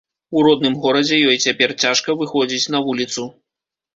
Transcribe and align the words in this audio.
У 0.37 0.43
родным 0.45 0.77
горадзе 0.85 1.19
ёй 1.33 1.37
цяпер 1.49 1.73
цяжка 1.85 2.17
выходзіць 2.21 2.71
на 2.77 2.81
вуліцу. 2.87 3.27